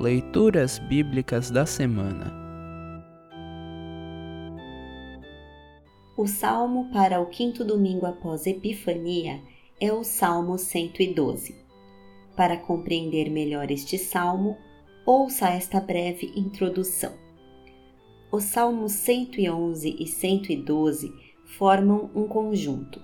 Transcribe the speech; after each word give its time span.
Leituras 0.00 0.78
Bíblicas 0.78 1.50
da 1.50 1.66
Semana 1.66 2.32
O 6.16 6.26
salmo 6.26 6.88
para 6.90 7.20
o 7.20 7.26
quinto 7.26 7.62
domingo 7.62 8.06
após 8.06 8.46
Epifania 8.46 9.42
é 9.78 9.92
o 9.92 10.02
Salmo 10.02 10.56
112. 10.56 11.54
Para 12.34 12.56
compreender 12.56 13.28
melhor 13.30 13.70
este 13.70 13.98
salmo, 13.98 14.56
ouça 15.04 15.50
esta 15.50 15.78
breve 15.78 16.32
introdução. 16.34 17.12
Os 18.32 18.44
salmos 18.44 18.92
111 18.92 19.96
e 20.00 20.06
112 20.06 21.12
formam 21.58 22.10
um 22.14 22.26
conjunto. 22.26 23.02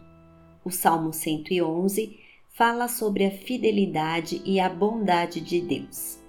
O 0.65 0.71
salmo 0.71 1.13
111 1.13 2.19
fala 2.49 2.89
sobre 2.89 3.27
a 3.27 3.31
fidelidade 3.31 4.41
e 4.47 4.59
a 4.59 4.71
bondade 4.71 5.43
de 5.43 5.61
Deus. 5.61 6.25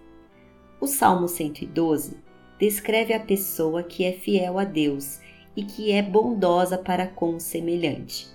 O 0.88 0.90
Salmo 0.90 1.28
112 1.28 2.16
descreve 2.58 3.14
a 3.14 3.20
pessoa 3.20 3.84
que 3.84 4.06
é 4.06 4.14
fiel 4.14 4.58
a 4.58 4.64
Deus 4.64 5.20
e 5.54 5.62
que 5.62 5.92
é 5.92 6.02
bondosa 6.02 6.78
para 6.78 7.06
com 7.06 7.36
o 7.36 7.42
semelhante. 7.42 8.26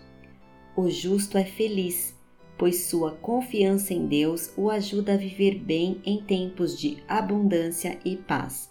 O 0.76 0.90
justo 0.90 1.38
é 1.38 1.46
feliz, 1.46 2.14
pois 2.58 2.84
sua 2.84 3.12
confiança 3.12 3.94
em 3.94 4.06
Deus 4.06 4.52
o 4.54 4.68
ajuda 4.68 5.14
a 5.14 5.16
viver 5.16 5.60
bem 5.60 6.02
em 6.04 6.20
tempos 6.20 6.78
de 6.78 7.02
abundância 7.08 7.98
e 8.04 8.18
paz 8.18 8.70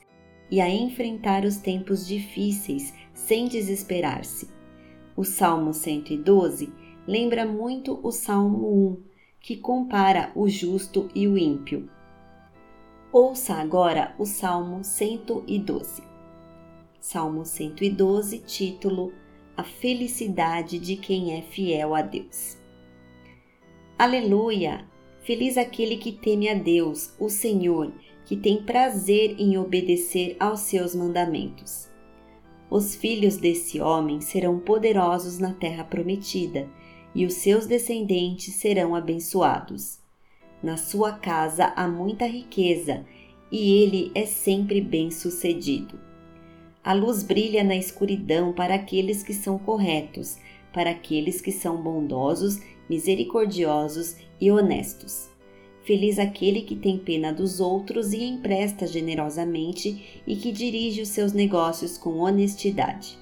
e 0.51 0.61
a 0.61 0.69
enfrentar 0.69 1.43
os 1.43 1.57
tempos 1.57 2.05
difíceis 2.05 2.93
sem 3.15 3.47
desesperar-se. 3.47 4.47
O 5.17 5.23
Salmo 5.23 5.73
112 5.73 6.71
lembra 7.07 7.47
muito 7.47 7.99
o 8.03 8.11
Salmo 8.11 8.91
1, 8.91 9.03
que 9.39 9.57
compara 9.57 10.31
o 10.35 10.47
justo 10.47 11.09
e 11.15 11.27
o 11.27 11.35
ímpio 11.35 11.89
Ouça 13.13 13.55
agora 13.55 14.15
o 14.17 14.25
Salmo 14.25 14.85
112. 14.85 16.01
Salmo 16.97 17.43
112, 17.43 18.37
título 18.37 19.11
A 19.57 19.65
felicidade 19.65 20.79
de 20.79 20.95
quem 20.95 21.37
é 21.37 21.41
fiel 21.41 21.93
a 21.93 22.01
Deus. 22.01 22.57
Aleluia! 23.99 24.87
Feliz 25.23 25.57
aquele 25.57 25.97
que 25.97 26.13
teme 26.13 26.47
a 26.47 26.53
Deus, 26.53 27.13
o 27.19 27.27
Senhor, 27.27 27.91
que 28.23 28.37
tem 28.37 28.63
prazer 28.63 29.35
em 29.37 29.57
obedecer 29.57 30.37
aos 30.39 30.61
seus 30.61 30.95
mandamentos. 30.95 31.89
Os 32.69 32.95
filhos 32.95 33.35
desse 33.35 33.81
homem 33.81 34.21
serão 34.21 34.57
poderosos 34.57 35.37
na 35.37 35.53
terra 35.53 35.83
prometida, 35.83 36.69
e 37.13 37.25
os 37.25 37.33
seus 37.33 37.67
descendentes 37.67 38.55
serão 38.55 38.95
abençoados. 38.95 39.99
Na 40.61 40.77
sua 40.77 41.13
casa 41.13 41.73
há 41.75 41.87
muita 41.87 42.25
riqueza 42.25 43.05
e 43.51 43.83
ele 43.83 44.11
é 44.13 44.25
sempre 44.25 44.79
bem-sucedido. 44.79 45.99
A 46.83 46.93
luz 46.93 47.23
brilha 47.23 47.63
na 47.63 47.75
escuridão 47.75 48.53
para 48.53 48.75
aqueles 48.75 49.23
que 49.23 49.33
são 49.33 49.57
corretos, 49.57 50.37
para 50.73 50.91
aqueles 50.91 51.41
que 51.41 51.51
são 51.51 51.81
bondosos, 51.81 52.59
misericordiosos 52.89 54.15
e 54.39 54.51
honestos. 54.51 55.29
Feliz 55.83 56.19
aquele 56.19 56.61
que 56.61 56.75
tem 56.75 56.97
pena 56.97 57.33
dos 57.33 57.59
outros 57.59 58.13
e 58.13 58.23
empresta 58.23 58.85
generosamente 58.85 60.21
e 60.27 60.35
que 60.35 60.51
dirige 60.51 61.01
os 61.01 61.09
seus 61.09 61.33
negócios 61.33 61.97
com 61.97 62.19
honestidade. 62.19 63.17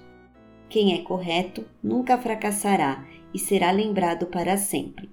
Quem 0.69 0.93
é 0.93 1.01
correto 1.01 1.65
nunca 1.81 2.17
fracassará 2.17 3.07
e 3.33 3.39
será 3.39 3.71
lembrado 3.71 4.27
para 4.27 4.57
sempre. 4.57 5.09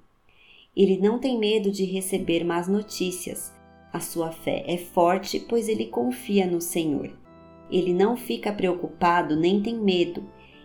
Ele 0.77 0.98
não 0.98 1.19
tem 1.19 1.38
medo 1.38 1.70
de 1.70 1.86
receber 1.86 2.44
más 2.44 2.69
notícias. 2.69 3.50
A 3.91 3.98
sua 3.98 4.30
fé 4.30 4.62
é 4.66 4.77
forte, 4.77 5.41
pois 5.41 5.70
ele 5.70 5.86
confia 5.86 6.46
no 6.46 6.60
Senhor. 6.60 7.10
Ele 7.70 7.94
não 7.94 8.14
fica 8.14 8.52
preocupado 8.52 9.34
nem 9.34 9.62
tem 9.62 9.74
medo. 9.74 10.22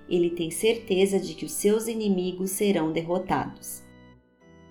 Ele 0.10 0.32
tem 0.32 0.52
certeza 0.52 1.18
de 1.18 1.34
que 1.34 1.46
os 1.46 1.54
seus 1.54 1.88
inimigos 1.88 2.52
serão 2.52 2.92
derrotados. 2.92 3.82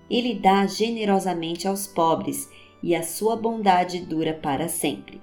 Ele 0.07 0.35
dá 0.35 0.67
generosamente 0.67 1.67
aos 1.67 1.87
pobres 1.87 2.47
e 2.83 2.93
a 2.93 3.01
sua 3.01 3.35
bondade 3.35 3.99
dura 4.05 4.35
para 4.35 4.67
sempre. 4.67 5.19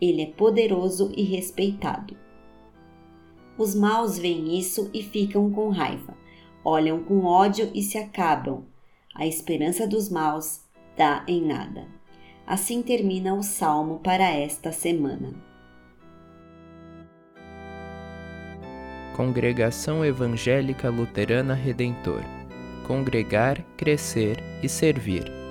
Ele 0.00 0.22
é 0.22 0.26
poderoso 0.26 1.12
e 1.16 1.22
respeitado. 1.22 2.16
Os 3.56 3.76
maus 3.76 4.18
veem 4.18 4.58
isso 4.58 4.90
e 4.92 5.04
ficam 5.04 5.52
com 5.52 5.68
raiva. 5.68 6.16
Olham 6.64 7.04
com 7.04 7.24
ódio 7.24 7.70
e 7.72 7.80
se 7.80 7.96
acabam 7.96 8.71
a 9.14 9.26
esperança 9.26 9.86
dos 9.86 10.08
maus 10.08 10.60
dá 10.96 11.24
em 11.26 11.44
nada. 11.44 11.86
Assim 12.46 12.82
termina 12.82 13.34
o 13.34 13.42
salmo 13.42 14.00
para 14.00 14.28
esta 14.28 14.72
semana. 14.72 15.32
Congregação 19.16 20.04
Evangélica 20.04 20.88
Luterana 20.88 21.54
Redentor 21.54 22.22
Congregar, 22.86 23.64
Crescer 23.76 24.42
e 24.62 24.68
Servir. 24.68 25.41